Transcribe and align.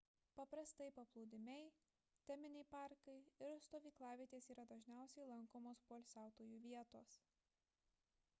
paprastai 0.37 0.85
paplūdimiai 0.99 1.67
teminiai 2.31 2.65
parkai 2.71 3.15
ir 3.49 3.61
stovyklavietės 3.67 4.49
yra 4.55 4.67
dažniausiai 4.73 5.29
lankomos 5.35 5.85
poilsiautojų 5.93 6.61
vietos 6.67 7.21